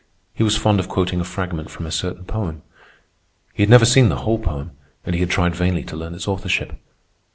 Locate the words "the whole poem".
4.09-4.71